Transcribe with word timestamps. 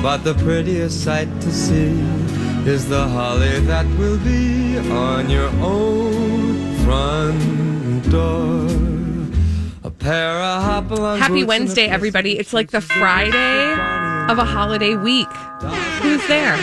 But 0.00 0.18
the 0.18 0.34
prettiest 0.34 1.02
sight 1.02 1.28
to 1.40 1.52
see 1.52 1.88
is 2.68 2.88
the 2.88 3.08
holly 3.08 3.58
that 3.60 3.84
will 3.98 4.18
be 4.18 4.78
on 4.90 5.28
your 5.28 5.48
own 5.60 6.74
front 6.84 8.08
door. 8.10 8.68
A 9.82 9.90
pair 9.90 10.40
of 10.40 10.62
hopalong 10.62 11.18
Happy 11.18 11.32
boots 11.32 11.40
and 11.40 11.42
a 11.42 11.46
Wednesday, 11.46 11.86
everybody. 11.86 12.38
It's 12.38 12.52
like 12.52 12.70
the 12.70 12.80
Friday 12.80 13.72
of 14.30 14.38
a 14.38 14.44
holiday 14.44 14.94
week. 14.94 15.26
Who's 16.00 16.24
there? 16.28 16.56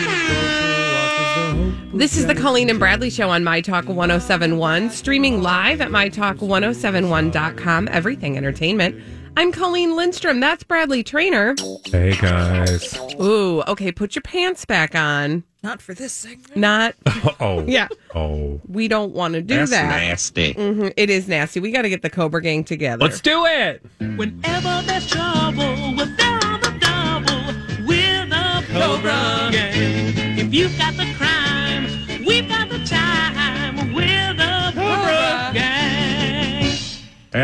This 1.92 2.16
is 2.16 2.26
the 2.26 2.34
Colleen 2.34 2.70
and 2.70 2.78
Bradley 2.78 3.10
Show 3.10 3.30
on 3.30 3.44
My 3.44 3.60
Talk 3.60 3.86
1071, 3.86 4.90
streaming 4.90 5.42
live 5.42 5.80
at 5.80 5.88
MyTalk1071.com. 5.88 7.88
Everything 7.90 8.36
Entertainment. 8.36 9.02
I'm 9.38 9.52
Colleen 9.52 9.94
Lindstrom. 9.96 10.40
That's 10.40 10.64
Bradley 10.64 11.02
Traynor. 11.02 11.54
Hey 11.86 12.14
guys. 12.16 12.98
Ooh, 13.20 13.62
okay, 13.68 13.92
put 13.92 14.14
your 14.14 14.22
pants 14.22 14.64
back 14.64 14.94
on. 14.94 15.44
Not 15.62 15.82
for 15.82 15.92
this 15.94 16.12
segment. 16.12 16.56
Not, 16.56 16.94
Oh. 17.40 17.62
yeah, 17.66 17.88
Oh. 18.14 18.60
we 18.66 18.88
don't 18.88 19.12
want 19.12 19.34
to 19.34 19.42
do 19.42 19.56
That's 19.56 19.72
that. 19.72 19.88
nasty. 19.88 20.54
Mhm, 20.54 20.92
It 20.96 21.10
is 21.10 21.28
nasty. 21.28 21.60
We 21.60 21.70
got 21.70 21.82
to 21.82 21.88
get 21.90 22.00
the 22.02 22.08
Cobra 22.10 22.40
Gang 22.40 22.64
together. 22.64 23.04
Let's 23.04 23.20
do 23.20 23.44
it. 23.46 23.84
Whenever 23.98 24.82
there's 24.86 25.06
trouble, 25.06 25.94
we're 25.96 26.06
there 26.16 26.40
on 26.44 26.60
the 26.60 26.74
double 26.80 27.86
with 27.86 28.32
a 28.32 28.64
Cobra 28.72 29.50
Gang. 29.52 30.38
If 30.38 30.54
you've 30.54 30.78
got 30.78 30.94
the 30.96 31.12
crime, 31.18 32.24
we've 32.24 32.48
got 32.48 32.65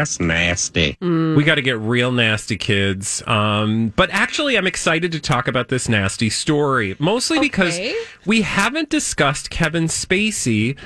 That's 0.02 0.18
nasty. 0.18 0.96
We 1.00 1.44
got 1.44 1.54
to 1.54 1.62
get 1.62 1.78
real 1.78 2.10
nasty, 2.10 2.56
kids. 2.56 3.22
Um, 3.28 3.92
but 3.94 4.10
actually, 4.10 4.58
I'm 4.58 4.66
excited 4.66 5.12
to 5.12 5.20
talk 5.20 5.46
about 5.46 5.68
this 5.68 5.88
nasty 5.88 6.28
story, 6.28 6.96
mostly 6.98 7.38
because 7.38 7.78
we 8.26 8.42
haven't 8.42 8.90
discussed 8.90 9.50
Kevin 9.50 9.84
Spacey 9.84 10.76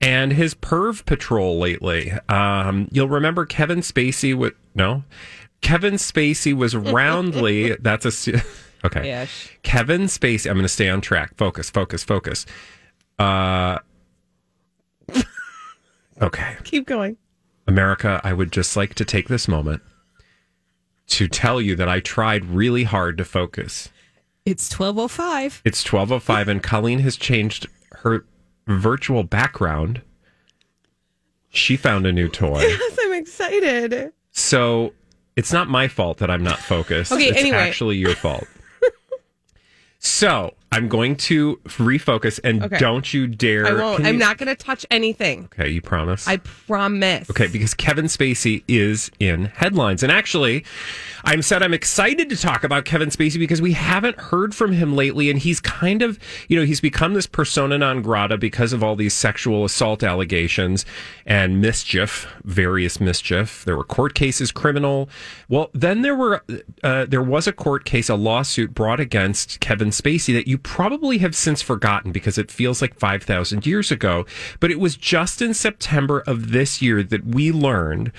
and 0.00 0.32
his 0.32 0.54
perv 0.54 1.04
patrol 1.04 1.58
lately. 1.58 2.12
Um, 2.30 2.88
you'll 2.90 3.10
remember 3.10 3.44
Kevin 3.44 3.80
Spacey 3.80 4.34
with 4.34 4.54
no, 4.74 5.04
Kevin 5.60 5.94
Spacey 5.94 6.56
was 6.56 6.74
roundly. 6.76 7.76
that's 7.76 8.06
a 8.26 8.42
okay. 8.86 9.04
Yes. 9.06 9.50
Kevin 9.62 10.04
Spacey. 10.04 10.48
I'm 10.48 10.56
going 10.56 10.64
to 10.64 10.68
stay 10.70 10.88
on 10.88 11.02
track. 11.02 11.36
Focus. 11.36 11.68
Focus. 11.68 12.04
Focus. 12.04 12.46
Uh, 13.18 13.80
okay. 16.22 16.56
Keep 16.64 16.86
going. 16.86 17.18
America, 17.72 18.20
I 18.22 18.34
would 18.34 18.52
just 18.52 18.76
like 18.76 18.94
to 18.96 19.04
take 19.04 19.28
this 19.28 19.48
moment 19.48 19.80
to 21.06 21.26
tell 21.26 21.58
you 21.58 21.74
that 21.76 21.88
I 21.88 22.00
tried 22.00 22.44
really 22.44 22.84
hard 22.84 23.16
to 23.16 23.24
focus. 23.24 23.88
It's 24.44 24.70
1205. 24.70 25.62
It's 25.64 25.82
12:05 25.82 26.48
and 26.48 26.62
Colleen 26.62 26.98
has 26.98 27.16
changed 27.16 27.66
her 28.02 28.26
virtual 28.66 29.22
background. 29.24 30.02
She 31.48 31.76
found 31.76 32.06
a 32.06 32.12
new 32.12 32.28
toy. 32.28 32.60
Yes, 32.62 32.98
I'm 33.00 33.12
excited. 33.14 34.12
So, 34.32 34.92
it's 35.36 35.52
not 35.52 35.68
my 35.68 35.88
fault 35.88 36.18
that 36.18 36.30
I'm 36.30 36.42
not 36.42 36.58
focused. 36.58 37.12
Okay, 37.12 37.28
it's 37.28 37.38
anyway. 37.38 37.56
actually 37.56 37.96
your 37.96 38.14
fault. 38.14 38.46
so, 39.98 40.54
I'm 40.72 40.88
going 40.88 41.16
to 41.16 41.56
refocus 41.66 42.40
and 42.42 42.62
Okay. 42.62 42.78
don't 42.78 43.12
you 43.12 43.26
dare 43.26 43.66
I 43.66 43.72
won't. 43.74 44.04
I'm 44.06 44.16
not 44.18 44.38
going 44.38 44.48
to 44.48 44.54
touch 44.54 44.86
anything. 44.90 45.44
Okay, 45.52 45.68
you 45.68 45.82
promise? 45.82 46.26
I 46.26 46.38
promise. 46.38 47.28
Okay, 47.30 47.46
because 47.46 47.74
Kevin 47.74 48.06
Spacey 48.06 48.64
is 48.66 49.10
in 49.20 49.46
headlines. 49.46 50.02
And 50.02 50.10
actually, 50.10 50.64
I'm 51.24 51.42
said 51.42 51.62
I'm 51.62 51.74
excited 51.74 52.30
to 52.30 52.36
talk 52.36 52.64
about 52.64 52.86
Kevin 52.86 53.10
Spacey 53.10 53.38
because 53.38 53.60
we 53.60 53.72
haven't 53.72 54.18
heard 54.18 54.54
from 54.54 54.72
him 54.72 54.96
lately. 54.96 55.28
And 55.28 55.38
he's 55.38 55.60
kind 55.60 56.00
of, 56.00 56.18
you 56.48 56.58
know, 56.58 56.64
he's 56.64 56.80
become 56.80 57.12
this 57.12 57.26
persona 57.26 57.76
non 57.76 58.00
grata 58.00 58.38
because 58.38 58.72
of 58.72 58.82
all 58.82 58.96
these 58.96 59.12
sexual 59.14 59.66
assault 59.66 60.02
allegations 60.02 60.86
and 61.26 61.60
mischief, 61.60 62.26
various 62.44 62.98
mischief. 62.98 63.64
There 63.66 63.76
were 63.76 63.84
court 63.84 64.14
cases, 64.14 64.50
criminal. 64.50 65.10
Well, 65.50 65.70
then 65.74 66.00
there 66.00 66.16
were, 66.16 66.42
uh, 66.82 67.04
there 67.04 67.22
was 67.22 67.46
a 67.46 67.52
court 67.52 67.84
case, 67.84 68.08
a 68.08 68.14
lawsuit 68.14 68.72
brought 68.74 69.00
against 69.00 69.60
Kevin 69.60 69.88
Spacey 69.90 70.32
that 70.32 70.48
you 70.48 70.58
probably 70.62 71.18
have 71.18 71.34
since 71.34 71.62
forgotten 71.62 72.12
because 72.12 72.38
it 72.38 72.50
feels 72.50 72.80
like 72.82 72.94
5,000 72.98 73.66
years 73.66 73.90
ago. 73.90 74.24
But 74.60 74.70
it 74.70 74.80
was 74.80 74.96
just 74.96 75.42
in 75.42 75.54
September 75.54 76.20
of 76.26 76.52
this 76.52 76.80
year 76.82 77.02
that 77.02 77.24
we 77.26 77.52
learned 77.52 78.12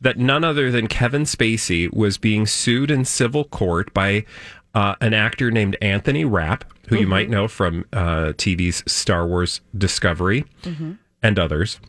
that 0.00 0.18
none 0.18 0.44
other 0.44 0.70
than 0.70 0.86
Kevin 0.86 1.22
Spacey 1.24 1.92
was 1.94 2.16
being 2.18 2.46
sued 2.46 2.90
in 2.90 3.04
civil 3.04 3.44
court 3.44 3.92
by 3.92 4.24
uh, 4.74 4.94
an 5.00 5.12
actor 5.14 5.50
named 5.50 5.76
Anthony 5.82 6.24
Rapp, 6.24 6.64
who 6.88 6.96
you 6.96 7.06
might 7.06 7.28
know 7.28 7.48
from 7.48 7.84
uh, 7.92 8.32
TV's 8.36 8.82
Star 8.90 9.26
Wars 9.26 9.60
Discovery 9.76 10.44
and 11.22 11.38
others. 11.38 11.80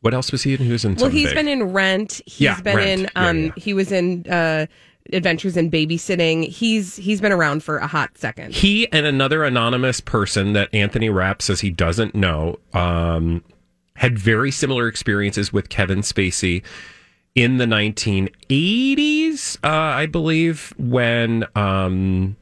What 0.00 0.14
else 0.14 0.30
was 0.30 0.42
he 0.44 0.54
in? 0.54 0.60
Who's 0.60 0.84
in 0.84 0.94
Well, 0.94 1.08
he's 1.10 1.28
big. 1.28 1.34
been 1.34 1.48
in 1.48 1.72
Rent. 1.72 2.20
He's 2.26 2.40
Yeah, 2.40 2.60
been 2.60 2.76
Rent. 2.76 3.00
in. 3.00 3.00
Yeah, 3.16 3.28
Um, 3.28 3.44
yeah. 3.46 3.50
He 3.56 3.74
was 3.74 3.90
in 3.90 4.24
uh, 4.30 4.66
Adventures 5.12 5.56
in 5.56 5.70
Babysitting. 5.70 6.48
He's 6.48 6.96
he's 6.96 7.20
been 7.20 7.32
around 7.32 7.62
for 7.62 7.78
a 7.78 7.86
hot 7.86 8.16
second. 8.16 8.54
he 8.54 8.90
and 8.92 9.06
another 9.06 9.44
anonymous 9.44 10.00
person 10.00 10.52
that 10.52 10.68
Anthony 10.74 11.08
Rapp 11.08 11.42
says 11.42 11.60
he 11.60 11.70
doesn't 11.70 12.14
know 12.14 12.58
um, 12.72 13.42
had 13.96 14.18
very 14.18 14.50
similar 14.50 14.86
experiences 14.86 15.52
with 15.52 15.68
Kevin 15.68 16.00
Spacey 16.00 16.62
in 17.34 17.58
the 17.58 17.66
1980s, 17.66 19.56
uh, 19.62 19.68
I 19.68 20.06
believe, 20.06 20.74
when 20.76 21.44
um, 21.54 22.36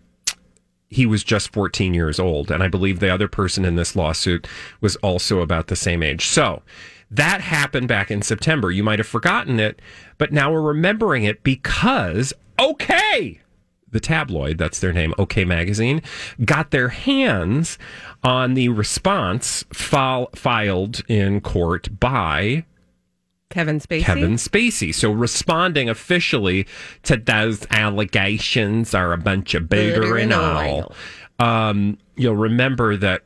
he 0.88 1.04
was 1.06 1.22
just 1.22 1.52
14 1.52 1.92
years 1.94 2.18
old. 2.18 2.50
And 2.50 2.62
I 2.62 2.68
believe 2.68 3.00
the 3.00 3.12
other 3.12 3.28
person 3.28 3.64
in 3.64 3.76
this 3.76 3.94
lawsuit 3.94 4.46
was 4.80 4.96
also 4.96 5.40
about 5.40 5.66
the 5.66 5.76
same 5.76 6.02
age. 6.02 6.26
So 6.26 6.62
that 7.10 7.40
happened 7.40 7.88
back 7.88 8.10
in 8.10 8.22
September. 8.22 8.70
You 8.70 8.82
might 8.82 8.98
have 8.98 9.06
forgotten 9.06 9.60
it, 9.60 9.80
but 10.18 10.32
now 10.32 10.52
we're 10.52 10.62
remembering 10.62 11.24
it 11.24 11.42
because, 11.42 12.32
okay, 12.60 13.40
the 13.90 14.00
tabloid, 14.00 14.58
that's 14.58 14.80
their 14.80 14.92
name, 14.92 15.14
OK 15.18 15.44
Magazine, 15.44 16.02
got 16.44 16.70
their 16.70 16.88
hands 16.88 17.78
on 18.22 18.54
the 18.54 18.68
response 18.68 19.64
file, 19.72 20.28
filed 20.34 21.02
in 21.08 21.40
court 21.40 21.98
by 21.98 22.64
Kevin 23.50 23.78
Spacey. 23.78 24.02
Kevin 24.02 24.34
Spacey. 24.34 24.94
So 24.94 25.10
responding 25.10 25.88
officially 25.88 26.66
to 27.04 27.16
those 27.16 27.66
allegations 27.70 28.94
are 28.94 29.12
a 29.12 29.18
bunch 29.18 29.54
of 29.54 29.72
and 29.72 30.18
and 30.18 30.32
all. 30.32 30.92
Um, 31.38 31.98
you'll 32.16 32.36
remember 32.36 32.96
that 32.96 33.22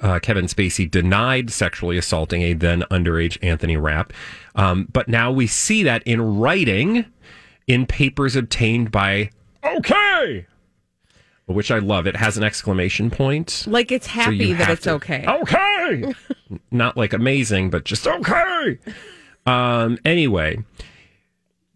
uh, 0.00 0.18
Kevin 0.18 0.46
Spacey 0.46 0.90
denied 0.90 1.50
sexually 1.50 1.96
assaulting 1.96 2.42
a 2.42 2.52
then 2.52 2.82
underage 2.90 3.38
Anthony 3.42 3.76
Rapp. 3.76 4.12
Um, 4.54 4.88
but 4.92 5.08
now 5.08 5.32
we 5.32 5.46
see 5.46 5.82
that 5.84 6.02
in 6.04 6.38
writing 6.38 7.06
in 7.66 7.86
papers 7.86 8.36
obtained 8.36 8.90
by 8.90 9.30
OK, 9.62 10.46
which 11.46 11.70
I 11.70 11.78
love. 11.78 12.06
It 12.06 12.16
has 12.16 12.36
an 12.36 12.44
exclamation 12.44 13.10
point. 13.10 13.64
Like 13.66 13.90
it's 13.92 14.06
happy 14.06 14.36
you 14.48 14.56
that 14.56 14.70
it's 14.70 14.82
to- 14.84 14.92
okay. 14.92 15.24
Okay. 15.26 16.14
Not 16.70 16.96
like 16.96 17.12
amazing, 17.12 17.70
but 17.70 17.84
just 17.84 18.06
okay. 18.06 18.78
Um 19.46 19.98
anyway, 20.04 20.58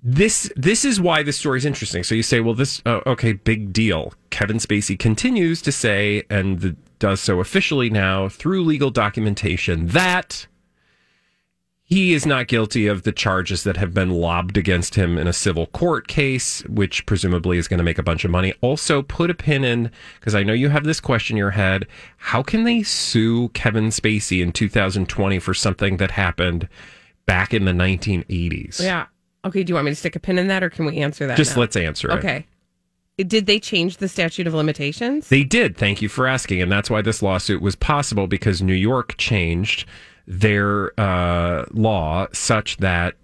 this 0.02 0.50
this 0.56 0.84
is 0.84 1.00
why 1.00 1.22
this 1.22 1.36
story 1.38 1.58
is 1.58 1.66
interesting. 1.66 2.04
So 2.04 2.14
you 2.14 2.22
say, 2.22 2.40
well 2.40 2.54
this 2.54 2.80
uh, 2.86 3.00
okay, 3.06 3.32
big 3.32 3.72
deal. 3.72 4.14
Kevin 4.30 4.58
Spacey 4.58 4.98
continues 4.98 5.60
to 5.62 5.72
say, 5.72 6.22
and 6.30 6.60
the, 6.60 6.76
does 6.98 7.20
so 7.20 7.40
officially 7.40 7.90
now 7.90 8.28
through 8.28 8.62
legal 8.64 8.90
documentation, 8.90 9.88
that 9.88 10.46
he 11.90 12.14
is 12.14 12.24
not 12.24 12.46
guilty 12.46 12.86
of 12.86 13.02
the 13.02 13.10
charges 13.10 13.64
that 13.64 13.76
have 13.76 13.92
been 13.92 14.10
lobbed 14.10 14.56
against 14.56 14.94
him 14.94 15.18
in 15.18 15.26
a 15.26 15.32
civil 15.32 15.66
court 15.66 16.06
case, 16.06 16.62
which 16.68 17.04
presumably 17.04 17.58
is 17.58 17.66
going 17.66 17.78
to 17.78 17.84
make 17.84 17.98
a 17.98 18.02
bunch 18.02 18.24
of 18.24 18.30
money. 18.30 18.54
Also, 18.60 19.02
put 19.02 19.28
a 19.28 19.34
pin 19.34 19.64
in, 19.64 19.90
because 20.20 20.36
I 20.36 20.44
know 20.44 20.52
you 20.52 20.68
have 20.68 20.84
this 20.84 21.00
question 21.00 21.34
in 21.34 21.38
your 21.38 21.50
head 21.50 21.88
how 22.16 22.44
can 22.44 22.62
they 22.62 22.84
sue 22.84 23.48
Kevin 23.48 23.88
Spacey 23.88 24.40
in 24.40 24.52
2020 24.52 25.40
for 25.40 25.52
something 25.52 25.96
that 25.96 26.12
happened 26.12 26.68
back 27.26 27.52
in 27.52 27.64
the 27.64 27.72
1980s? 27.72 28.80
Yeah. 28.80 29.06
Okay. 29.44 29.64
Do 29.64 29.72
you 29.72 29.74
want 29.74 29.86
me 29.86 29.90
to 29.90 29.96
stick 29.96 30.14
a 30.14 30.20
pin 30.20 30.38
in 30.38 30.46
that, 30.46 30.62
or 30.62 30.70
can 30.70 30.84
we 30.84 30.98
answer 30.98 31.26
that? 31.26 31.36
Just 31.36 31.56
now? 31.56 31.62
let's 31.62 31.74
answer 31.74 32.08
it. 32.12 32.18
Okay. 32.18 32.46
Did 33.16 33.46
they 33.46 33.58
change 33.58 33.96
the 33.96 34.08
statute 34.08 34.46
of 34.46 34.54
limitations? 34.54 35.28
They 35.28 35.42
did. 35.42 35.76
Thank 35.76 36.00
you 36.00 36.08
for 36.08 36.28
asking. 36.28 36.62
And 36.62 36.70
that's 36.70 36.88
why 36.88 37.02
this 37.02 37.20
lawsuit 37.20 37.60
was 37.60 37.74
possible 37.74 38.28
because 38.28 38.62
New 38.62 38.74
York 38.74 39.16
changed 39.18 39.86
their 40.30 40.92
uh, 40.98 41.64
law 41.72 42.28
such 42.32 42.76
that 42.76 43.16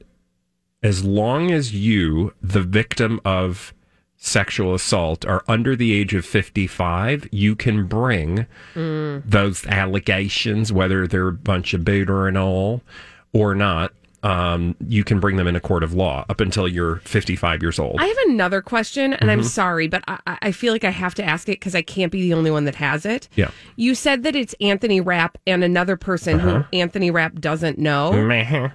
as 0.83 1.05
long 1.05 1.53
as 1.53 1.73
you, 1.73 2.35
the 2.43 2.63
victim 2.63 3.21
of 3.25 3.73
sexual 4.17 4.75
assault, 4.75 5.25
are 5.25 5.45
under 5.47 5.77
the 5.77 5.93
age 5.93 6.15
of 6.15 6.27
55, 6.27 7.29
you 7.31 7.55
can 7.55 7.87
bring 7.87 8.47
those 8.75 9.65
allegations, 9.69 10.73
whether 10.73 11.07
they're 11.07 11.29
a 11.29 11.33
bunch 11.33 11.75
of 11.75 11.85
booter 11.85 12.27
and 12.27 12.37
all 12.37 12.83
or 13.33 13.55
not. 13.55 13.93
Um, 14.23 14.75
you 14.89 15.05
can 15.05 15.21
bring 15.21 15.37
them 15.37 15.47
in 15.47 15.55
a 15.55 15.61
court 15.61 15.83
of 15.85 15.93
law 15.95 16.25
up 16.29 16.41
until 16.41 16.67
you're 16.67 16.97
55 17.05 17.63
years 17.63 17.79
old. 17.79 18.01
I 18.01 18.07
have 18.07 18.17
another 18.29 18.61
question, 18.63 19.13
and 19.13 19.21
Mm-hmm. 19.23 19.31
I'm 19.31 19.43
sorry, 19.45 19.87
but 19.89 20.03
I, 20.09 20.19
I 20.43 20.53
feel 20.53 20.73
like 20.73 20.85
I 20.85 20.91
have 20.91 21.15
to 21.17 21.25
ask 21.25 21.49
it 21.49 21.61
because 21.61 21.75
I 21.75 21.83
can't 21.83 22.11
be 22.11 22.23
the 22.23 22.35
only 22.35 22.51
one 22.51 22.65
that 22.65 22.75
has 22.77 23.07
it. 23.07 23.29
Yeah. 23.37 23.51
You 23.77 23.95
said 23.95 24.23
that 24.25 24.35
it's 24.35 24.55
Anthony 24.61 25.01
Rapp 25.01 25.39
and 25.47 25.63
another 25.63 25.97
person 25.97 26.41
Uh-huh. 26.41 26.63
who 26.63 26.77
Anthony 26.79 27.11
Rapp 27.11 27.35
doesn't 27.41 27.79
know. 27.79 28.13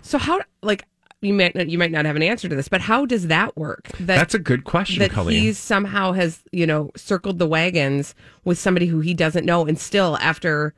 So 0.03 0.17
how, 0.17 0.39
like, 0.61 0.85
you 1.21 1.33
might 1.33 1.53
not, 1.55 1.69
you 1.69 1.77
might 1.77 1.91
not 1.91 2.05
have 2.05 2.15
an 2.15 2.23
answer 2.23 2.47
to 2.47 2.55
this, 2.55 2.67
but 2.67 2.81
how 2.81 3.05
does 3.05 3.27
that 3.27 3.55
work? 3.57 3.87
That, 3.99 4.15
That's 4.15 4.33
a 4.33 4.39
good 4.39 4.63
question, 4.63 4.99
that 4.99 5.11
Colleen. 5.11 5.39
he 5.41 5.53
somehow 5.53 6.13
has 6.13 6.41
you 6.51 6.65
know 6.65 6.89
circled 6.95 7.37
the 7.39 7.47
wagons 7.47 8.15
with 8.45 8.57
somebody 8.57 8.85
who 8.87 9.01
he 9.01 9.13
doesn't 9.13 9.45
know, 9.45 9.65
and 9.65 9.77
still 9.77 10.17
after 10.17 10.73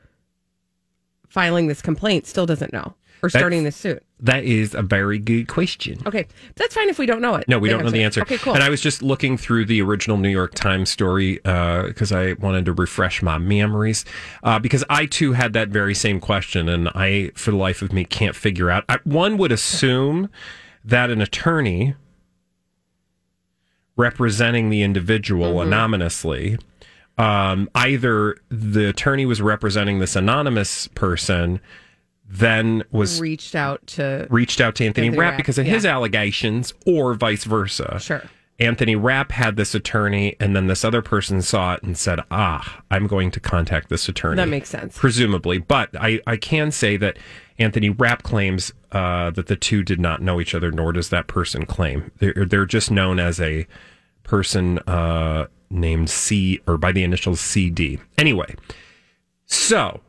filing 1.30 1.68
this 1.68 1.82
complaint, 1.82 2.28
still 2.28 2.46
doesn't 2.46 2.74
know 2.74 2.94
or 3.24 3.30
starting 3.30 3.64
this 3.64 3.76
suit. 3.76 4.04
That 4.20 4.44
is 4.44 4.76
a 4.76 4.82
very 4.82 5.18
good 5.18 5.48
question. 5.48 6.02
Okay, 6.06 6.28
that's 6.56 6.76
fine 6.76 6.90
if 6.90 7.00
we 7.00 7.06
don't 7.06 7.22
know 7.22 7.36
it. 7.36 7.48
No, 7.48 7.58
we 7.58 7.70
don't 7.70 7.84
know 7.84 7.90
the 7.90 8.04
answer. 8.04 8.22
Okay, 8.22 8.38
cool. 8.38 8.54
And 8.54 8.62
I 8.62 8.70
was 8.70 8.82
just 8.82 9.02
looking 9.02 9.38
through 9.38 9.66
the 9.66 9.82
original 9.82 10.18
New 10.18 10.30
York 10.30 10.54
Times 10.54 10.90
story 10.90 11.36
because 11.36 12.12
I 12.12 12.34
wanted 12.34 12.66
to 12.66 12.74
refresh 12.74 13.22
my 13.22 13.38
memories 13.38 14.06
uh, 14.44 14.60
because 14.60 14.84
I 14.90 15.06
too 15.08 15.34
had 15.34 15.54
that 15.54 15.70
very 15.70 15.96
same 15.96 16.20
question, 16.20 16.70
and 16.70 16.90
I, 16.90 17.32
for 17.34 17.52
the 17.52 17.58
life 17.58 17.82
of 17.82 17.92
me, 17.92 18.06
can't 18.06 18.36
figure 18.36 18.70
out. 18.70 18.84
I, 18.88 19.00
one 19.04 19.38
would 19.38 19.52
assume 19.52 20.30
that 20.86 21.10
an 21.10 21.22
attorney 21.22 21.96
representing 23.96 24.70
the 24.70 24.82
individual 24.84 25.54
Mm-hmm. 25.54 25.68
anonymously. 25.68 26.58
Um, 27.16 27.70
either 27.76 28.38
the 28.50 28.90
attorney 28.90 29.26
was 29.28 29.40
representing 29.40 30.00
this 30.00 30.16
anonymous 30.16 30.88
person, 30.88 31.62
then 32.28 32.84
was 32.92 33.22
reached 33.22 33.56
out 33.56 33.86
to 33.88 34.28
reached 34.30 34.62
out 34.62 34.76
to 34.76 34.86
Anthony, 34.86 35.08
Anthony 35.08 35.20
Rapp 35.20 35.32
Rapp, 35.32 35.38
because 35.38 35.58
of 35.58 35.66
yeah. 35.66 35.74
his 35.74 35.86
allegations, 35.86 36.74
or 36.86 37.14
vice 37.14 37.44
versa. 37.44 38.00
Sure. 38.00 38.24
Anthony 38.60 38.96
Rapp 38.96 39.32
had 39.32 39.56
this 39.56 39.74
attorney, 39.74 40.36
and 40.40 40.56
then 40.56 40.68
this 40.68 40.86
other 40.86 41.02
person 41.02 41.42
saw 41.42 41.74
it 41.74 41.84
and 41.84 41.98
said, 41.98 42.20
"Ah, 42.30 42.82
I'm 42.92 43.08
going 43.08 43.32
to 43.32 43.40
contact 43.40 43.90
this 43.90 44.08
attorney." 44.08 44.38
That 44.38 44.48
makes 44.48 44.70
sense. 44.70 44.98
presumably. 44.98 45.58
But 45.58 45.90
I, 46.00 46.22
I 46.28 46.38
can 46.38 46.72
say 46.72 46.96
that 46.98 47.18
Anthony 47.58 47.90
Rapp 47.90 48.24
claims 48.24 48.72
uh, 48.92 49.32
that 49.32 49.48
the 49.48 49.56
two 49.56 49.84
did 49.84 50.00
not 50.00 50.22
know 50.22 50.40
each 50.40 50.54
other, 50.54 50.72
nor 50.72 50.94
does 50.94 51.10
that 51.10 51.28
person 51.28 51.66
claim. 51.66 52.12
They're 52.20 52.46
they're 52.48 52.66
just 52.66 52.92
known 52.92 53.20
as 53.20 53.42
a 53.42 53.68
person 54.24 54.80
uh, 54.80 55.48
named 55.70 56.10
C 56.10 56.62
or 56.68 56.78
by 56.78 56.92
the 56.92 57.04
initials 57.04 57.42
CD. 57.42 58.00
Anyway, 58.18 58.56
so 59.46 60.02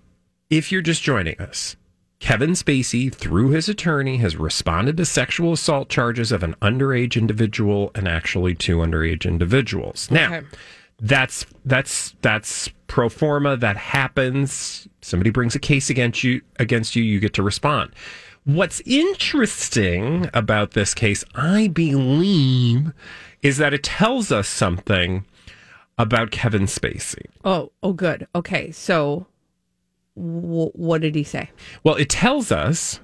if 0.51 0.71
you're 0.71 0.83
just 0.83 1.03
joining 1.03 1.41
us, 1.41 1.77
Kevin 2.25 2.53
Spacey, 2.53 3.15
through 3.15 3.51
his 3.51 3.69
attorney, 3.69 4.17
has 4.17 4.35
responded 4.35 4.97
to 4.97 5.05
sexual 5.05 5.53
assault 5.53 5.91
charges 5.91 6.33
of 6.33 6.43
an 6.43 6.55
underage 6.63 7.19
individual 7.19 7.91
and 7.95 8.09
actually 8.09 8.55
two 8.55 8.79
underage 8.79 9.27
individuals. 9.27 10.11
Now, 10.11 10.37
Okay. 10.37 10.47
that's 10.99 11.45
that's 11.67 12.15
that's 12.23 12.71
pro 12.87 13.11
forma. 13.11 13.59
That 13.59 13.77
happens. 13.77 14.89
Somebody 15.03 15.29
brings 15.29 15.55
a 15.55 15.59
case 15.59 15.91
against 15.91 16.25
you. 16.25 16.41
Against 16.59 16.97
you, 16.97 17.03
you 17.03 17.21
get 17.21 17.35
to 17.35 17.43
respond. 17.43 17.91
What's 18.45 18.81
interesting 18.87 20.31
about 20.33 20.71
this 20.71 20.95
case, 20.95 21.27
I 21.35 21.69
believe, 21.69 22.91
is 23.43 23.59
that 23.59 23.75
it 23.75 23.83
tells 23.83 24.33
us 24.33 24.49
something 24.49 25.27
about 25.99 26.31
Kevin 26.31 26.63
Spacey. 26.63 27.27
Oh, 27.45 27.71
oh, 27.83 27.93
good. 27.93 28.27
Okay, 28.35 28.71
so 28.71 29.27
w- 30.17 30.71
what 30.75 31.01
did 31.01 31.15
he 31.15 31.25
say? 31.25 31.51
Well, 31.83 31.97
it 31.97 32.09
tells 32.09 32.51
us 32.53 33.01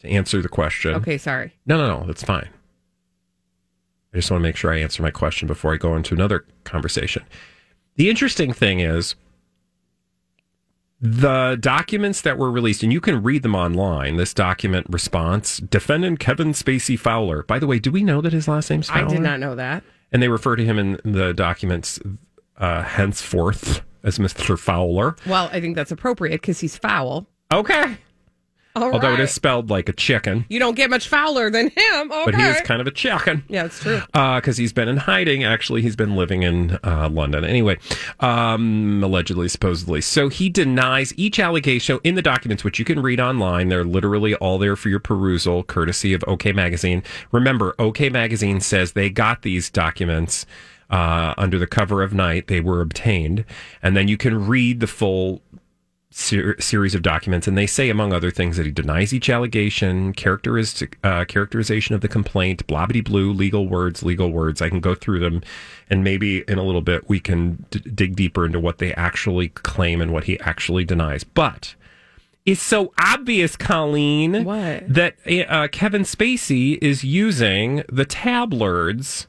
to 0.00 0.08
answer 0.08 0.40
the 0.40 0.48
question. 0.48 0.94
Okay, 0.94 1.18
sorry. 1.18 1.54
No, 1.66 1.76
no, 1.76 2.00
no, 2.00 2.06
that's 2.06 2.22
fine. 2.22 2.48
I 4.12 4.16
just 4.16 4.30
want 4.30 4.40
to 4.40 4.48
make 4.48 4.56
sure 4.56 4.72
I 4.72 4.78
answer 4.78 5.02
my 5.02 5.10
question 5.10 5.46
before 5.46 5.72
I 5.72 5.76
go 5.76 5.94
into 5.94 6.14
another 6.14 6.44
conversation. 6.64 7.22
The 7.96 8.10
interesting 8.10 8.52
thing 8.52 8.80
is 8.80 9.14
the 11.00 11.56
documents 11.60 12.20
that 12.22 12.36
were 12.36 12.50
released, 12.50 12.82
and 12.82 12.92
you 12.92 13.00
can 13.00 13.22
read 13.22 13.42
them 13.42 13.54
online. 13.54 14.16
This 14.16 14.34
document 14.34 14.86
response 14.90 15.58
defendant 15.58 16.18
Kevin 16.18 16.48
Spacey 16.52 16.98
Fowler. 16.98 17.42
By 17.44 17.58
the 17.58 17.66
way, 17.66 17.78
do 17.78 17.90
we 17.90 18.02
know 18.02 18.20
that 18.20 18.32
his 18.32 18.48
last 18.48 18.68
name's 18.70 18.88
Fowler? 18.88 19.06
I 19.06 19.08
did 19.08 19.20
not 19.20 19.40
know 19.40 19.54
that. 19.54 19.82
And 20.12 20.22
they 20.22 20.28
refer 20.28 20.56
to 20.56 20.64
him 20.64 20.78
in 20.78 21.00
the 21.04 21.32
documents 21.32 22.00
uh, 22.58 22.82
henceforth 22.82 23.82
as 24.02 24.18
Mr. 24.18 24.58
Fowler. 24.58 25.16
Well, 25.26 25.48
I 25.52 25.60
think 25.60 25.76
that's 25.76 25.90
appropriate 25.92 26.40
because 26.40 26.60
he's 26.60 26.76
foul. 26.76 27.26
Okay. 27.52 27.96
All 28.76 28.92
Although 28.92 29.08
it 29.08 29.10
right. 29.14 29.20
is 29.20 29.32
spelled 29.32 29.68
like 29.68 29.88
a 29.88 29.92
chicken, 29.92 30.46
You 30.48 30.60
don't 30.60 30.76
get 30.76 30.90
much 30.90 31.08
fouler 31.08 31.50
than 31.50 31.70
him. 31.70 32.12
Okay. 32.12 32.24
but 32.26 32.34
he 32.36 32.42
is 32.42 32.60
kind 32.60 32.80
of 32.80 32.86
a 32.86 32.92
chicken. 32.92 33.42
yeah, 33.48 33.64
it's 33.64 33.80
true. 33.80 34.00
because 34.12 34.56
he's 34.58 34.72
been 34.72 34.86
in 34.86 34.96
hiding. 34.96 35.42
Actually, 35.42 35.82
he's 35.82 35.96
been 35.96 36.14
living 36.14 36.44
in 36.44 36.78
uh, 36.84 37.08
London. 37.10 37.44
Anyway, 37.44 37.78
um, 38.20 39.02
allegedly, 39.02 39.48
supposedly. 39.48 40.00
So 40.00 40.28
he 40.28 40.48
denies 40.48 41.12
each 41.16 41.40
allegation 41.40 41.98
in 42.04 42.14
the 42.14 42.22
documents, 42.22 42.62
which 42.62 42.78
you 42.78 42.84
can 42.84 43.02
read 43.02 43.18
online. 43.18 43.70
They're 43.70 43.84
literally 43.84 44.36
all 44.36 44.56
there 44.58 44.76
for 44.76 44.88
your 44.88 45.00
perusal, 45.00 45.64
courtesy 45.64 46.14
of 46.14 46.22
OK 46.28 46.52
Magazine. 46.52 47.02
Remember, 47.32 47.74
OK 47.80 48.08
Magazine 48.08 48.60
says 48.60 48.92
they 48.92 49.10
got 49.10 49.42
these 49.42 49.68
documents. 49.68 50.46
Uh, 50.90 51.34
under 51.38 51.56
the 51.58 51.66
cover 51.68 52.02
of 52.02 52.12
night, 52.12 52.48
they 52.48 52.60
were 52.60 52.80
obtained, 52.80 53.44
and 53.82 53.96
then 53.96 54.08
you 54.08 54.16
can 54.16 54.46
read 54.46 54.80
the 54.80 54.88
full 54.88 55.40
ser- 56.10 56.60
series 56.60 56.94
of 56.94 57.02
documents, 57.02 57.46
and 57.46 57.56
they 57.56 57.66
say, 57.66 57.88
among 57.88 58.12
other 58.12 58.30
things, 58.30 58.56
that 58.56 58.66
he 58.66 58.72
denies 58.72 59.12
each 59.14 59.30
allegation, 59.30 60.12
characteristic 60.12 60.98
uh, 61.04 61.24
characterization 61.26 61.94
of 61.94 62.00
the 62.00 62.08
complaint, 62.08 62.66
blah 62.66 62.86
blue, 62.86 63.32
legal 63.32 63.68
words, 63.68 64.02
legal 64.02 64.30
words. 64.32 64.60
I 64.60 64.68
can 64.68 64.80
go 64.80 64.94
through 64.96 65.20
them, 65.20 65.42
and 65.88 66.02
maybe 66.02 66.38
in 66.48 66.58
a 66.58 66.64
little 66.64 66.80
bit 66.82 67.08
we 67.08 67.20
can 67.20 67.64
d- 67.70 67.78
dig 67.80 68.16
deeper 68.16 68.44
into 68.44 68.58
what 68.58 68.78
they 68.78 68.92
actually 68.94 69.48
claim 69.50 70.00
and 70.00 70.12
what 70.12 70.24
he 70.24 70.40
actually 70.40 70.84
denies. 70.84 71.22
But 71.22 71.76
it's 72.44 72.62
so 72.62 72.92
obvious, 72.98 73.54
Colleen, 73.54 74.44
What? 74.44 74.92
that 74.92 75.14
uh, 75.48 75.68
Kevin 75.70 76.02
Spacey 76.02 76.78
is 76.82 77.04
using 77.04 77.84
the 77.88 78.04
tablets 78.04 79.28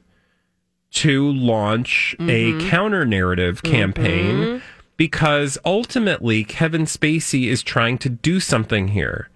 to 0.91 1.31
launch 1.31 2.15
a 2.19 2.57
counter 2.69 3.05
narrative 3.05 3.63
campaign 3.63 4.61
because 4.97 5.57
ultimately 5.65 6.43
Kevin 6.43 6.83
Spacey 6.83 7.47
is 7.47 7.63
trying 7.63 7.97
to 7.99 8.09
do 8.09 8.39
something 8.39 8.89
here. 8.89 9.29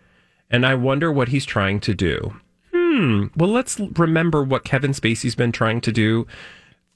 And 0.49 0.65
I 0.65 0.75
wonder 0.75 1.11
what 1.11 1.29
he's 1.29 1.45
trying 1.45 1.79
to 1.81 1.93
do. 1.95 2.35
Hmm. 2.73 3.27
Well, 3.35 3.49
let's 3.49 3.79
remember 3.79 4.43
what 4.43 4.63
Kevin 4.63 4.91
Spacey's 4.91 5.35
been 5.35 5.51
trying 5.51 5.81
to 5.81 5.91
do 5.91 6.27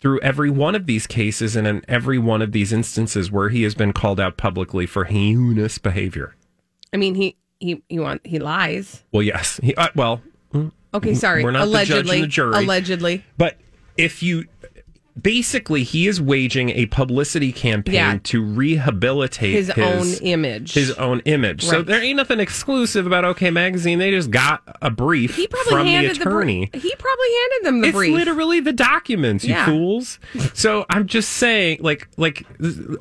through 0.02 0.20
every 0.22 0.50
one 0.50 0.76
of 0.76 0.86
these 0.86 1.08
cases 1.08 1.56
and 1.56 1.66
in 1.68 1.84
every 1.88 2.18
one 2.18 2.42
of 2.42 2.52
these 2.52 2.72
instances 2.72 3.32
where 3.32 3.50
he 3.50 3.64
has 3.64 3.76
been 3.76 3.92
called 3.92 4.20
out 4.20 4.38
publicly 4.38 4.86
for 4.86 5.06
heinous 5.06 5.78
behavior. 5.78 6.36
I 6.94 6.98
mean, 6.98 7.16
he 7.16 7.36
he 7.60 7.82
he 7.90 8.00
want 8.00 8.26
he 8.26 8.40
lies. 8.40 9.04
Well, 9.12 9.24
yes. 9.24 9.60
He, 9.64 9.74
uh, 9.76 9.90
well, 9.96 10.22
Okay, 10.94 11.14
sorry. 11.14 11.44
We're 11.44 11.52
not 11.52 11.66
the 11.66 11.86
judge 11.86 12.10
and 12.10 12.24
the 12.24 12.28
jury. 12.28 12.56
allegedly. 12.56 13.24
But 13.38 13.58
if 14.00 14.24
you 14.24 14.46
basically 15.22 15.84
he 15.84 16.08
is 16.08 16.22
waging 16.22 16.70
a 16.72 16.86
publicity 16.88 17.52
campaign 17.52 17.96
Yeah. 17.96 18.20
to 18.24 18.44
rehabilitate 18.44 19.54
His, 19.54 19.70
own 19.72 20.08
image. 20.22 20.74
his 20.74 20.92
own 20.94 21.22
image. 21.26 21.64
So 21.64 21.82
there 21.82 22.02
ain't 22.02 22.18
nothing 22.18 22.40
exclusive 22.40 23.06
about 23.08 23.26
OK 23.26 23.50
Magazine. 23.52 24.00
They 24.00 24.12
just 24.12 24.32
got 24.32 24.62
a 24.82 24.90
brief 24.90 25.36
he 25.36 25.48
probably 25.48 25.72
from 25.72 25.86
the 25.86 25.92
handed 25.92 26.18
attorney. 26.22 26.66
brief. 26.68 26.84
He 26.84 26.94
probably 26.96 27.28
handed 27.42 27.68
them 27.68 27.82
the 27.82 27.88
it's 27.90 27.96
brief. 27.98 28.10
It's 28.12 28.18
literally 28.18 28.60
the 28.60 28.74
documents, 28.74 29.44
you 29.44 29.52
Yeah. 29.54 29.66
fools. 29.66 30.20
So 30.54 30.86
I'm 30.90 31.06
just 31.08 31.30
saying, 31.32 31.78
like, 31.82 32.08
like 32.18 32.46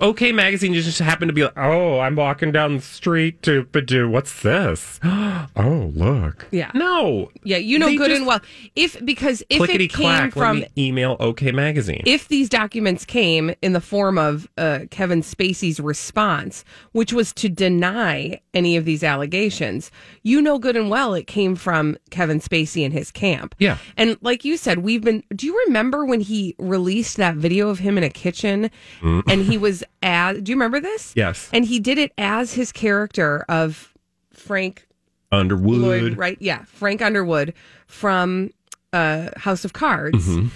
OK 0.01 0.33
Magazine 0.33 0.75
just 0.75 0.99
happened 0.99 1.29
to 1.31 1.33
be 1.33 1.43
like, 1.45 1.57
oh, 1.57 1.99
I'm 2.01 2.15
walking 2.17 2.53
down 2.53 2.77
the 2.77 2.83
street 2.83 3.43
to, 3.43 3.65
do 3.65 4.09
what's 4.09 4.43
this? 4.43 5.01
Oh, 5.57 5.91
look. 5.95 6.47
Yeah. 6.51 6.71
No. 6.75 7.31
yeah, 7.43 7.57
you 7.57 7.79
know 7.79 7.87
They 7.87 7.97
good 7.97 8.11
and 8.13 8.27
well. 8.27 8.41
If 8.77 9.05
because 9.05 9.43
if 9.49 9.69
it 9.69 9.89
came 9.89 10.31
from 10.31 10.65
email 10.77 11.17
OK 11.21 11.53
Magazine. 11.53 12.03
If 12.09 12.29
these 12.29 12.49
documents 12.49 13.05
came 13.05 13.55
in 13.61 13.75
the 13.75 13.81
form 13.83 14.17
of 14.17 14.49
uh, 14.57 14.81
Kevin 14.91 15.21
Spacey's 15.21 15.79
response, 15.79 16.65
which 16.93 17.13
was 17.13 17.35
to 17.35 17.51
deny 17.51 18.41
any 18.55 18.77
of 18.77 18.87
these 18.87 19.05
allegations, 19.05 19.91
you 20.23 20.41
know 20.41 20.59
good 20.59 20.75
and 20.75 20.89
well 20.89 21.13
it 21.13 21.27
came 21.27 21.55
from 21.55 21.99
Kevin 22.09 22.41
Spacey 22.41 22.83
and 22.83 22.95
his 22.95 23.11
camp. 23.11 23.55
Yeah. 23.59 23.77
And 23.99 24.17
like 24.23 24.43
you 24.43 24.57
said, 24.57 24.79
we've 24.79 25.03
been. 25.03 25.23
Do 25.37 25.47
you 25.47 25.63
remember 25.67 26.07
when 26.07 26.21
he 26.21 26.57
released 26.59 27.19
that 27.19 27.35
video 27.35 27.69
of 27.69 27.79
him 27.79 27.99
in 27.99 28.05
a 28.05 28.11
kitchen 28.11 28.71
and 29.03 29.43
he 29.43 29.59
was 29.59 29.85
as. 30.03 30.41
Do 30.41 30.51
you 30.51 30.57
remember 30.57 30.81
this? 30.81 31.13
Yes. 31.15 31.51
And 31.53 31.67
he 31.67 31.79
did 31.79 31.99
it 31.99 32.13
as 32.17 32.55
his 32.55 32.73
character 32.73 33.45
of 33.51 33.93
Frank 34.33 34.87
Underwood. 35.31 35.79
Lloyd, 35.79 36.17
right? 36.17 36.39
Yeah, 36.41 36.65
Frank 36.65 37.03
Underwood 37.03 37.53
from 37.87 38.51
uh, 38.95 39.29
House 39.37 39.67
of 39.67 39.75
Cards. 39.75 40.27
Mm-hmm. 40.27 40.49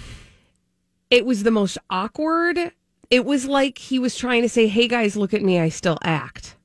It 1.13 1.25
was 1.27 1.43
the 1.43 1.51
most 1.51 1.77
awkward. 1.91 2.57
It 3.11 3.23
was 3.23 3.45
like 3.45 3.77
he 3.77 3.99
was 3.99 4.15
trying 4.17 4.41
to 4.41 4.49
say, 4.49 4.65
"Hey 4.67 4.87
guys, 4.87 5.15
look 5.15 5.31
at 5.33 5.43
me, 5.43 5.59
I 5.59 5.69
still 5.69 5.99
act." 6.03 6.55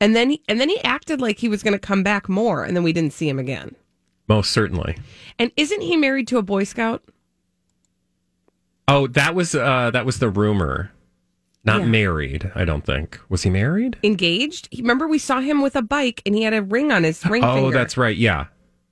And 0.00 0.14
then, 0.14 0.30
he, 0.30 0.42
and 0.46 0.60
then 0.60 0.68
he 0.68 0.78
acted 0.84 1.18
like 1.20 1.38
he 1.38 1.48
was 1.48 1.62
going 1.62 1.72
to 1.72 1.78
come 1.78 2.02
back 2.02 2.28
more, 2.28 2.64
and 2.64 2.76
then 2.76 2.84
we 2.84 2.92
didn't 2.92 3.14
see 3.14 3.28
him 3.28 3.38
again. 3.38 3.74
Most 4.28 4.50
certainly. 4.52 4.96
And 5.38 5.50
isn't 5.56 5.80
he 5.80 5.96
married 5.96 6.28
to 6.28 6.38
a 6.38 6.42
Boy 6.42 6.64
Scout? 6.64 7.02
Oh, 8.86 9.06
that 9.08 9.34
was 9.34 9.54
uh 9.54 9.90
that 9.92 10.04
was 10.06 10.18
the 10.18 10.28
rumor. 10.28 10.92
Not 11.64 11.80
Yeah. 11.80 11.86
married, 11.86 12.52
I 12.54 12.64
don't 12.66 12.84
think. 12.84 13.18
Was 13.30 13.42
he 13.42 13.50
married? 13.50 13.96
Engaged? 14.04 14.68
Remember, 14.78 15.08
we 15.08 15.18
saw 15.18 15.40
him 15.40 15.62
with 15.62 15.76
a 15.76 15.82
bike, 15.82 16.20
and 16.26 16.34
he 16.34 16.42
had 16.42 16.52
a 16.54 16.62
ring 16.62 16.92
on 16.92 17.04
his 17.04 17.24
ring 17.26 17.42
oh, 17.42 17.54
finger. 17.54 17.72
that's 17.72 17.96
right. 17.96 18.16
Yeah. 18.16 18.46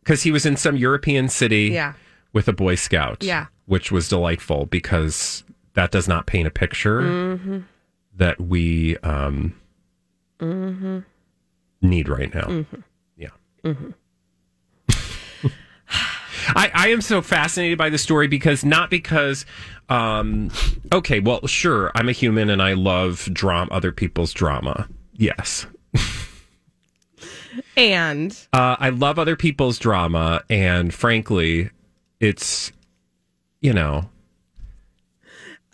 Cuz 0.04 0.22
he 0.22 0.30
was 0.30 0.46
in 0.46 0.56
some 0.56 0.76
European 0.76 1.28
city 1.28 1.68
Yeah. 1.72 1.92
with 2.32 2.48
a 2.48 2.52
boy 2.54 2.74
scout. 2.76 3.22
Yeah. 3.22 3.46
Which 3.66 3.90
was 3.92 4.08
delightful 4.08 4.66
because 4.66 5.42
that 5.74 5.90
does 5.90 6.08
not 6.08 6.26
paint 6.26 6.46
a 6.48 6.50
picture 6.50 7.00
Mm-hmm. 7.02 7.58
that 8.16 8.40
we 8.40 8.96
um 8.98 9.54
need 11.82 12.08
right 12.08 12.32
now. 12.34 12.42
Mm-hmm. 12.46 12.80
Yeah. 13.16 13.28
I, 16.48 16.70
I 16.74 16.88
am 16.88 17.00
so 17.00 17.22
fascinated 17.22 17.76
by 17.78 17.90
the 17.90 17.98
story 17.98 18.28
because 18.28 18.64
not 18.64 18.88
because 18.90 19.44
um 19.88 20.50
okay 20.92 21.18
well 21.20 21.44
sure 21.46 21.90
i'm 21.94 22.08
a 22.08 22.12
human 22.12 22.50
and 22.50 22.60
i 22.62 22.72
love 22.74 23.28
drama 23.32 23.68
other 23.72 23.90
people's 23.92 24.32
drama 24.32 24.88
yes 25.14 25.66
And 27.76 28.36
uh, 28.52 28.76
i 28.78 28.90
love 28.90 29.18
other 29.18 29.36
people's 29.36 29.78
drama 29.78 30.42
and 30.50 30.92
frankly 30.94 31.70
it's 32.20 32.72
you 33.66 33.72
know 33.72 34.08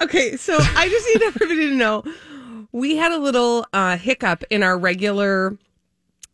Okay, 0.01 0.37
so 0.37 0.57
I 0.59 0.89
just 0.89 1.07
need 1.15 1.23
everybody 1.27 1.69
to 1.69 1.75
know 1.77 2.03
we 2.73 2.97
had 2.97 3.13
a 3.13 3.19
little 3.19 3.67
uh, 3.73 3.97
hiccup 3.97 4.43
in 4.51 4.65
our 4.65 4.77
regular 4.77 5.57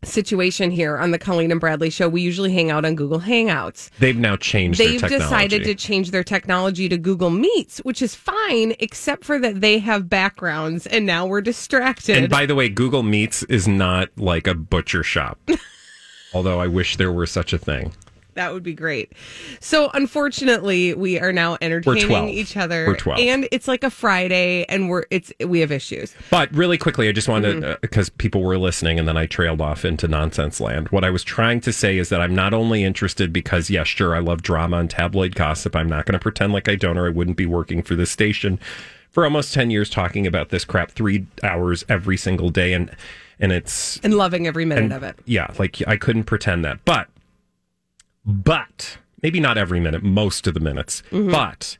situation 0.05 0.71
here 0.71 0.97
on 0.97 1.11
the 1.11 1.19
Colleen 1.19 1.51
and 1.51 1.61
Bradley 1.61 1.91
show. 1.91 2.09
We 2.09 2.23
usually 2.23 2.53
hang 2.53 2.71
out 2.71 2.85
on 2.87 2.95
Google 2.95 3.21
Hangouts. 3.21 3.91
they've 3.99 4.17
now 4.17 4.37
changed 4.37 4.79
They've 4.79 5.01
their 5.01 5.11
technology 5.11 5.49
decided 5.49 5.65
to 5.65 5.75
change 5.75 6.13
their 6.13 6.25
technology 6.25 6.89
to 6.89 6.97
Google 6.97 7.29
Meets, 7.31 7.79
which 7.79 8.01
is 8.01 8.15
fine, 8.15 8.75
except 8.79 9.25
for 9.25 9.39
that 9.41 9.61
they 9.61 9.79
have 9.81 10.09
backgrounds 10.09 10.87
and 10.87 11.05
now 11.05 11.27
we're 11.27 11.43
distracted. 11.43 12.17
and 12.17 12.31
by 12.31 12.47
the 12.47 12.55
way 12.55 12.69
google 12.71 13.03
meets 13.03 13.43
is 13.45 13.69
not 13.69 14.09
like 14.17 14.47
a 14.47 14.55
butcher 14.55 15.03
shop 15.03 15.39
although 16.33 16.61
i 16.61 16.67
wish 16.67 16.97
there 16.97 17.13
were 17.13 17.27
such 17.27 17.53
a 17.53 17.59
thing 17.59 17.93
that 18.39 18.53
would 18.55 18.63
be 18.63 18.73
great. 18.73 19.13
So, 19.59 19.91
unfortunately, 19.95 20.95
we 20.95 21.19
are 21.19 21.33
now 21.33 21.59
entertaining 21.61 22.29
each 22.29 22.57
other. 22.57 22.87
We're 22.87 22.95
12. 22.97 23.19
And 23.21 23.49
it's 23.51 23.67
like 23.67 23.83
a 23.83 23.91
Friday 23.91 24.65
and 24.69 24.89
we're 24.89 25.05
it's 25.11 25.33
we 25.45 25.59
have 25.61 25.73
issues. 25.73 26.15
But 26.31 26.53
really 26.55 26.79
quickly, 26.79 27.09
I 27.09 27.13
just 27.13 27.29
wanted 27.29 27.49
Mm-hmm. 27.59 27.81
because 27.81 28.11
people 28.11 28.43
were 28.43 28.59
listening, 28.59 28.99
and 28.99 29.09
then 29.09 29.17
I 29.17 29.27
trailed 29.27 29.61
off 29.61 29.85
into 29.85 30.07
nonsense 30.07 30.61
land. 30.61 30.89
What 30.91 31.03
I 31.05 31.11
was 31.11 31.25
trying 31.25 31.61
to 31.63 31.73
say 31.73 31.99
is 31.99 32.11
that 32.11 32.21
I'm 32.21 32.35
not 32.35 32.53
only 32.55 32.85
interested 32.85 33.33
because, 33.33 33.71
yes, 33.71 33.89
sure, 33.89 34.15
I 34.15 34.19
love 34.21 34.43
drama 34.43 34.77
and 34.79 34.89
tabloid 34.91 35.35
gossip. 35.35 35.75
I'm 35.75 35.89
not 35.89 36.05
going 36.07 36.13
to 36.13 36.19
pretend 36.19 36.53
like 36.53 36.69
I 36.69 36.75
don't, 36.77 36.97
or 36.99 37.07
I 37.07 37.11
wouldn't 37.11 37.37
be 37.37 37.47
working 37.47 37.83
for 37.83 37.95
this 37.97 38.11
station 38.11 38.61
for 39.11 39.25
almost 39.25 39.53
ten 39.55 39.71
years 39.71 39.91
talking 39.91 40.27
about 40.27 40.51
this 40.51 40.65
crap 40.65 40.91
three 40.93 41.27
hours 41.43 41.85
every 41.89 42.17
single 42.17 42.51
day, 42.51 42.73
and 42.73 42.91
and 43.41 43.51
it's 43.51 43.99
And 44.05 44.15
loving 44.15 44.47
every 44.47 44.65
minute 44.65 44.85
and- 44.85 44.93
of 44.93 45.03
it. 45.03 45.17
Yeah, 45.25 45.49
like 45.59 45.83
I 45.89 45.97
couldn't 45.97 46.25
pretend 46.25 46.65
that. 46.65 46.85
But, 46.85 47.09
but 48.29 48.99
maybe 49.23 49.41
not 49.41 49.59
every 49.59 49.81
minute, 49.81 50.03
most 50.03 50.47
of 50.47 50.55
the 50.55 50.61
minutes. 50.61 51.03
Mm-hmm. 51.11 51.31
But 51.31 51.79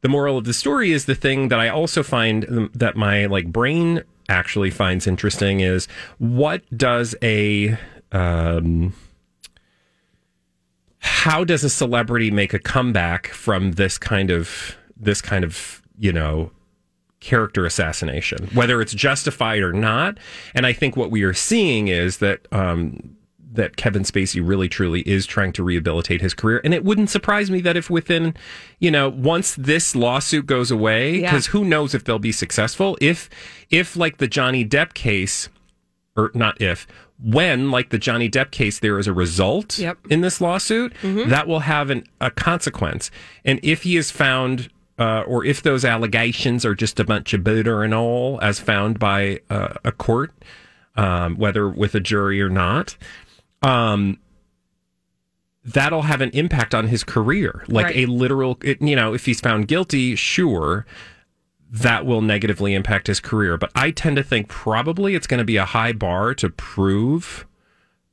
the 0.00 0.08
moral 0.08 0.38
of 0.38 0.44
the 0.44 0.54
story 0.54 0.92
is 0.92 1.04
the 1.04 1.14
thing 1.14 1.48
that 1.48 1.60
I 1.60 1.68
also 1.68 2.02
find 2.02 2.48
um, 2.48 2.70
that 2.74 2.96
my 2.96 3.26
like 3.26 3.52
brain 3.52 4.02
actually 4.28 4.70
finds 4.70 5.06
interesting 5.06 5.60
is 5.60 5.86
what 6.18 6.62
does 6.76 7.14
a 7.22 7.76
um, 8.12 8.94
how 11.00 11.44
does 11.44 11.62
a 11.64 11.70
celebrity 11.70 12.30
make 12.30 12.54
a 12.54 12.58
comeback 12.58 13.28
from 13.28 13.72
this 13.72 13.98
kind 13.98 14.30
of 14.30 14.76
this 14.96 15.20
kind 15.20 15.44
of 15.44 15.82
you 15.98 16.12
know 16.12 16.50
character 17.20 17.66
assassination, 17.66 18.48
whether 18.54 18.80
it's 18.80 18.94
justified 18.94 19.62
or 19.62 19.74
not. 19.74 20.16
And 20.54 20.64
I 20.64 20.72
think 20.72 20.96
what 20.96 21.10
we 21.10 21.22
are 21.22 21.34
seeing 21.34 21.88
is 21.88 22.16
that 22.18 22.48
um, 22.50 23.14
that 23.52 23.76
Kevin 23.76 24.02
Spacey 24.04 24.40
really 24.46 24.68
truly 24.68 25.00
is 25.02 25.26
trying 25.26 25.52
to 25.54 25.62
rehabilitate 25.64 26.20
his 26.20 26.34
career. 26.34 26.60
And 26.62 26.72
it 26.72 26.84
wouldn't 26.84 27.10
surprise 27.10 27.50
me 27.50 27.60
that 27.62 27.76
if 27.76 27.90
within, 27.90 28.34
you 28.78 28.90
know, 28.90 29.08
once 29.08 29.54
this 29.56 29.96
lawsuit 29.96 30.46
goes 30.46 30.70
away, 30.70 31.18
Yeah. 31.18 31.30
because 31.30 31.46
who 31.46 31.64
knows 31.64 31.94
if 31.94 32.04
they'll 32.04 32.18
be 32.20 32.32
successful. 32.32 32.96
If 33.00 33.28
if 33.70 33.96
like 33.96 34.18
the 34.18 34.28
Johnny 34.28 34.64
Depp 34.64 34.94
case, 34.94 35.48
or 36.16 36.30
not 36.34 36.60
if. 36.60 36.86
When, 37.22 37.70
like 37.70 37.90
the 37.90 37.98
Johnny 37.98 38.30
Depp 38.30 38.50
case, 38.50 38.78
there 38.78 38.98
is 38.98 39.06
a 39.06 39.12
result 39.12 39.78
Yep. 39.78 39.98
in 40.08 40.22
this 40.22 40.40
lawsuit, 40.40 40.94
that 41.02 41.46
will 41.46 41.60
have 41.60 41.90
an, 41.90 42.04
a 42.20 42.30
consequence. 42.30 43.10
And 43.44 43.60
if 43.62 43.82
he 43.82 43.96
is 43.98 44.10
found, 44.10 44.70
uh, 44.98 45.20
or 45.26 45.44
if 45.44 45.60
those 45.62 45.84
allegations 45.84 46.64
are 46.64 46.74
just 46.74 46.98
a 46.98 47.04
bunch 47.04 47.34
of 47.34 47.44
butter 47.44 47.82
and 47.82 47.92
all, 47.92 48.38
as 48.40 48.58
found 48.58 48.98
by 48.98 49.40
uh, 49.50 49.74
a 49.84 49.92
court, 49.92 50.32
um, 50.96 51.36
whether 51.36 51.68
with 51.68 51.94
a 51.94 52.00
jury 52.00 52.40
or 52.42 52.48
not, 52.48 52.96
um, 53.62 54.18
that'll 55.64 56.02
have 56.02 56.20
an 56.20 56.30
impact 56.30 56.74
on 56.74 56.88
his 56.88 57.04
career. 57.04 57.64
Like 57.68 57.86
Right. 57.86 57.96
a 57.96 58.06
literal, 58.06 58.58
it, 58.62 58.80
you 58.80 58.96
know, 58.96 59.14
if 59.14 59.26
he's 59.26 59.40
found 59.40 59.68
guilty, 59.68 60.14
sure, 60.16 60.86
that 61.70 62.04
will 62.06 62.22
negatively 62.22 62.74
impact 62.74 63.06
his 63.06 63.20
career. 63.20 63.56
But 63.56 63.70
I 63.74 63.90
tend 63.90 64.16
to 64.16 64.22
think 64.22 64.48
probably 64.48 65.14
it's 65.14 65.26
going 65.26 65.38
to 65.38 65.44
be 65.44 65.56
a 65.56 65.64
high 65.64 65.92
bar 65.92 66.34
to 66.34 66.50
prove 66.50 67.46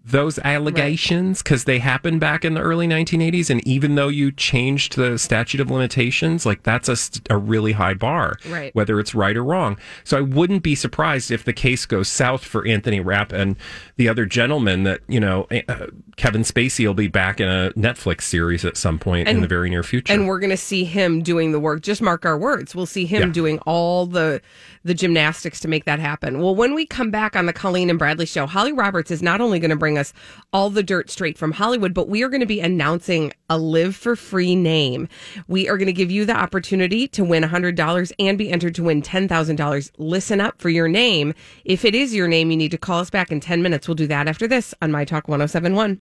those 0.09 0.39
allegations 0.39 1.41
because 1.41 1.63
they 1.65 1.79
happened 1.79 2.19
back 2.19 2.45
in 2.45 2.53
the 2.53 2.61
early 2.61 2.87
1980s. 2.87 3.49
And 3.49 3.65
even 3.67 3.95
though 3.95 4.07
you 4.07 4.31
changed 4.31 4.95
the 4.95 5.17
statute 5.17 5.59
of 5.59 5.69
limitations, 5.71 6.45
like 6.45 6.63
that's 6.63 6.87
a, 6.89 6.95
st- 6.95 7.27
a 7.29 7.37
really 7.37 7.73
high 7.73 7.93
bar, 7.93 8.37
Right. 8.47 8.73
whether 8.75 8.99
it's 8.99 9.13
right 9.15 9.35
or 9.35 9.43
wrong. 9.43 9.77
So 10.03 10.17
I 10.17 10.21
wouldn't 10.21 10.63
be 10.63 10.75
surprised 10.75 11.31
if 11.31 11.43
the 11.43 11.53
case 11.53 11.85
goes 11.85 12.07
south 12.07 12.43
for 12.45 12.65
Anthony 12.67 12.99
Rapp 12.99 13.31
and 13.31 13.55
the 13.97 14.07
other 14.09 14.25
gentleman 14.25 14.83
that, 14.83 15.01
you 15.07 15.19
know, 15.19 15.47
uh, 15.67 15.87
Kevin 16.15 16.41
Spacey 16.41 16.85
will 16.85 16.93
be 16.93 17.07
back 17.07 17.39
in 17.39 17.47
a 17.47 17.71
Netflix 17.75 18.21
series 18.23 18.65
at 18.65 18.77
some 18.77 18.99
point 18.99 19.27
in 19.27 19.41
the 19.41 19.47
very 19.47 19.69
near 19.69 19.83
future. 19.83 20.11
and 20.13 20.27
we're 20.27 20.39
going 20.39 20.49
to 20.49 20.57
see 20.57 20.83
him 20.83 21.21
doing 21.21 21.51
the 21.51 21.59
work 21.59 21.81
just 21.81 22.01
mark 22.01 22.25
our 22.25 22.37
words 22.37 22.73
we'll 22.75 22.85
see 22.87 23.05
him 23.05 23.21
Yeah. 23.21 23.33
doing 23.33 23.59
all 23.59 24.05
the 24.07 24.41
the 24.83 24.93
gymnastics 24.93 25.59
to 25.59 25.67
make 25.67 25.85
that 25.85 25.99
happen 25.99 26.39
well 26.41 26.55
when 26.55 26.73
we 26.73 26.85
come 26.85 27.11
back 27.11 27.35
on 27.35 27.45
the 27.45 27.53
colleen 27.53 27.89
and 27.89 27.99
bradley 27.99 28.25
show 28.25 28.45
holly 28.47 28.71
roberts 28.73 29.11
is 29.11 29.21
not 29.21 29.41
only 29.41 29.59
going 29.59 29.69
to 29.69 29.75
bring 29.75 29.96
us 29.97 30.13
all 30.53 30.69
the 30.69 30.83
dirt 30.83 31.09
straight 31.09 31.37
from 31.37 31.53
hollywood 31.53 31.93
but 31.93 32.07
we 32.07 32.23
are 32.23 32.29
going 32.29 32.39
to 32.39 32.45
be 32.45 32.59
announcing 32.59 33.31
a 33.49 33.57
live 33.57 33.95
for 33.95 34.15
free 34.15 34.55
name. 34.55 35.07
We 35.47 35.69
are 35.69 35.77
going 35.77 35.87
to 35.87 35.93
give 35.93 36.11
you 36.11 36.25
the 36.25 36.35
opportunity 36.35 37.07
to 37.09 37.23
win 37.23 37.43
$100 37.43 38.11
and 38.19 38.37
be 38.37 38.51
entered 38.51 38.75
to 38.75 38.83
win 38.83 39.01
$10000 39.01 39.91
listen 39.97 40.41
up 40.41 40.61
for 40.61 40.69
your 40.69 40.87
name. 40.87 41.33
If 41.63 41.85
it 41.85 41.95
is 41.95 42.13
your 42.13 42.27
name 42.27 42.51
you 42.51 42.57
need 42.57 42.71
to 42.71 42.77
call 42.77 42.99
us 42.99 43.09
back 43.09 43.31
in 43.31 43.39
10 43.39 43.61
minutes. 43.61 43.87
We'll 43.87 43.95
do 43.95 44.07
that 44.07 44.27
after 44.27 44.47
this 44.47 44.73
on 44.81 44.91
my 44.91 45.05
talk 45.05 45.27
1071 45.27 45.95